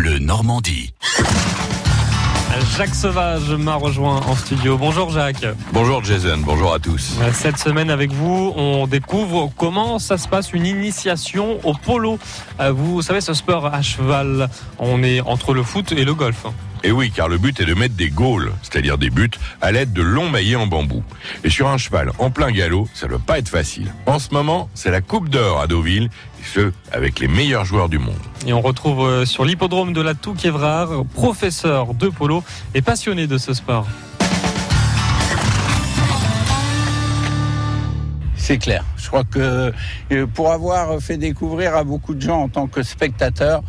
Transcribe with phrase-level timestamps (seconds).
[0.00, 0.94] Bleu Normandie.
[2.74, 4.78] Jacques Sauvage m'a rejoint en studio.
[4.78, 5.44] Bonjour Jacques.
[5.74, 7.18] Bonjour Jason, bonjour à tous.
[7.34, 12.18] Cette semaine avec vous, on découvre comment ça se passe une initiation au polo.
[12.60, 16.46] Euh, Vous savez, ce sport à cheval, on est entre le foot et le golf.
[16.82, 19.30] Et oui, car le but est de mettre des goals, c'est-à-dire des buts,
[19.60, 21.02] à l'aide de longs maillets en bambou.
[21.44, 23.92] Et sur un cheval en plein galop, ça ne doit pas être facile.
[24.06, 27.90] En ce moment, c'est la Coupe d'Or à Deauville, et ce, avec les meilleurs joueurs
[27.90, 28.14] du monde.
[28.46, 32.42] Et on retrouve euh, sur l'hippodrome de la Touquevrard, professeur de polo
[32.74, 33.86] et passionné de ce sport.
[38.36, 38.84] C'est clair.
[38.96, 39.72] Je crois que
[40.12, 43.62] euh, pour avoir fait découvrir à beaucoup de gens en tant que spectateur,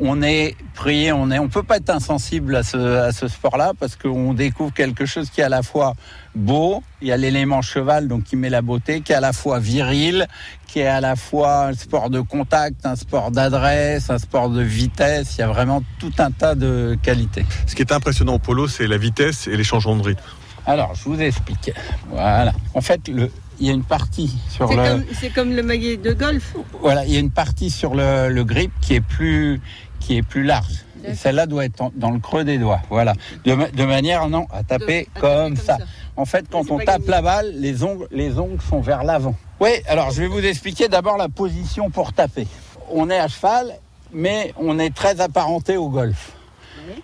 [0.00, 3.72] on est prié, on est, on peut pas être insensible à ce, à ce sport-là
[3.78, 5.94] parce qu'on découvre quelque chose qui est à la fois
[6.34, 9.32] beau, il y a l'élément cheval donc qui met la beauté, qui est à la
[9.32, 10.26] fois viril,
[10.66, 14.62] qui est à la fois un sport de contact, un sport d'adresse, un sport de
[14.62, 15.36] vitesse.
[15.36, 17.44] Il y a vraiment tout un tas de qualités.
[17.66, 20.22] Ce qui est impressionnant au polo, c'est la vitesse et les changements de rythme.
[20.66, 21.72] Alors, je vous explique.
[22.08, 22.52] Voilà.
[22.74, 25.04] En fait, le, il y a une partie sur le.
[25.20, 26.54] c'est comme le maillet de golf.
[26.80, 29.60] Voilà, il y a une partie sur le, le grip qui est plus
[30.00, 30.84] qui est plus large.
[31.14, 32.82] Celle-là doit être en- dans le creux des doigts.
[32.90, 33.14] Voilà.
[33.46, 35.78] De, de manière non à taper, à taper comme, ça.
[35.78, 35.84] ça.
[36.16, 37.08] En fait, quand on tape gagné.
[37.08, 39.34] la balle, les ongles les ongles sont vers l'avant.
[39.60, 39.70] Oui.
[39.86, 42.46] Alors, je vais vous expliquer d'abord la position pour taper.
[42.90, 43.72] On est à cheval,
[44.12, 46.32] mais on est très apparenté au golf.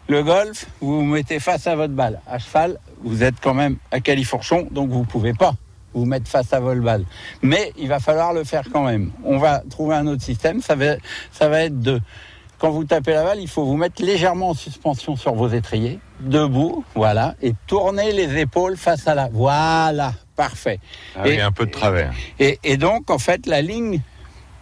[0.08, 2.20] Le golf, vous vous mettez face à votre balle.
[2.26, 5.54] À cheval, vous êtes quand même à califourchon, donc vous pouvez pas
[5.96, 7.04] vous mettre face à votre balle.
[7.42, 9.10] Mais il va falloir le faire quand même.
[9.24, 10.60] On va trouver un autre système.
[10.60, 10.96] Ça va,
[11.32, 12.00] ça va être de,
[12.58, 15.98] quand vous tapez la balle, il faut vous mettre légèrement en suspension sur vos étriers,
[16.20, 20.80] debout, voilà, et tourner les épaules face à la, voilà, parfait.
[21.16, 22.12] Ah, Et- un peu de travers.
[22.38, 24.00] Et, et donc, en fait, la ligne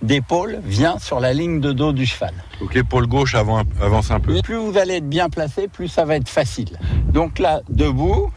[0.02, 2.34] d'épaule vient sur la ligne de dos du cheval.
[2.60, 4.38] Donc l'épaule gauche avance un peu.
[4.42, 6.78] Plus vous allez être bien placé, plus ça va être facile.
[7.08, 8.30] Donc là, debout,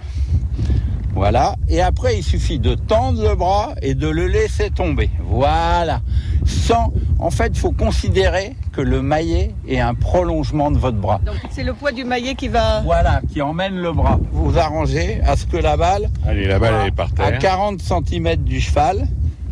[1.18, 1.56] voilà.
[1.68, 5.10] Et après, il suffit de tendre le bras et de le laisser tomber.
[5.24, 6.02] Voilà.
[6.46, 11.20] Sans, en fait, il faut considérer que le maillet est un prolongement de votre bras.
[11.26, 12.82] Donc c'est le poids du maillet qui va.
[12.82, 14.20] Voilà, qui emmène le bras.
[14.32, 17.40] Vous arrangez à ce que la balle Allez, la balle elle est par à terre.
[17.40, 19.08] 40 cm du cheval.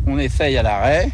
[0.06, 1.10] On essaye à l'arrêt.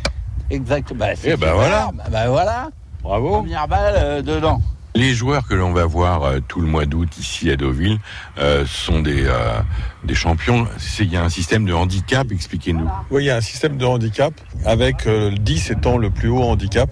[0.50, 0.92] Exact.
[0.94, 1.90] Bah, c'est Eh ben voilà.
[1.94, 2.68] Bah, bah voilà.
[3.02, 3.38] Bravo.
[3.38, 4.60] Première balle euh, dedans.
[4.94, 7.98] Les joueurs que l'on va voir euh, tout le mois d'août ici à Deauville
[8.38, 9.58] euh, sont des, euh,
[10.04, 10.66] des champions.
[10.76, 12.88] C'est- Il y a un système de handicap, expliquez-nous.
[13.10, 14.34] Oui, il y a un système de handicap
[14.66, 16.90] avec euh, le 10 étant le plus haut handicap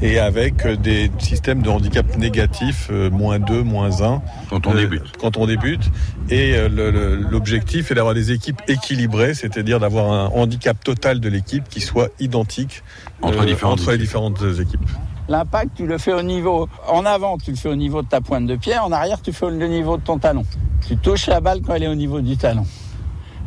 [0.00, 4.22] et avec euh, des systèmes de handicap négatifs, euh, moins 2, moins 1.
[4.48, 5.12] Quand on euh, débute.
[5.20, 5.90] Quand on débute.
[6.30, 11.68] Et euh, l'objectif est d'avoir des équipes équilibrées, c'est-à-dire d'avoir un handicap total de l'équipe
[11.68, 12.82] qui soit identique
[13.20, 14.80] Entre différentes entre les différentes équipes.
[15.28, 16.68] L'impact, tu le fais au niveau.
[16.88, 18.76] En avant, tu le fais au niveau de ta pointe de pied.
[18.78, 20.44] En arrière, tu fais au niveau de ton talon.
[20.86, 22.66] Tu touches la balle quand elle est au niveau du talon.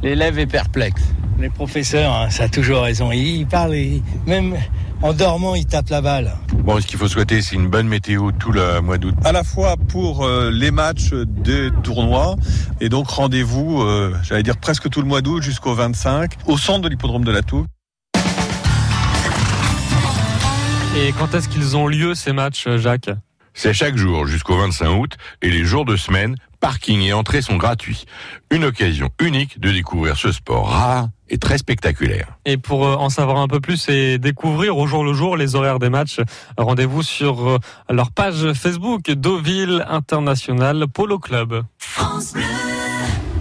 [0.01, 1.03] L'élève est perplexe.
[1.39, 3.11] Les professeurs, hein, ça a toujours raison.
[3.11, 4.55] Ils parlent, et même
[5.03, 6.33] en dormant, ils tapent la balle.
[6.63, 9.13] Bon, ce qu'il faut souhaiter, c'est une bonne météo tout le mois d'août.
[9.23, 12.35] à la fois pour euh, les matchs des tournois
[12.81, 16.81] et donc rendez-vous, euh, j'allais dire presque tout le mois d'août jusqu'au 25 au centre
[16.81, 17.65] de l'hippodrome de la Tour.
[20.99, 23.11] Et quand est-ce qu'ils ont lieu ces matchs, euh, Jacques?
[23.53, 25.11] C'est chaque jour jusqu'au 25 août
[25.43, 28.05] et les jours de semaine, parking et entrée sont gratuits.
[28.49, 32.39] Une occasion unique de découvrir ce sport rare et très spectaculaire.
[32.45, 35.55] Et pour euh, en savoir un peu plus et découvrir au jour le jour les
[35.55, 36.19] horaires des matchs,
[36.57, 37.59] rendez-vous sur euh,
[37.91, 41.63] leur page Facebook Deauville International Polo Club.
[41.77, 42.56] France Bleu.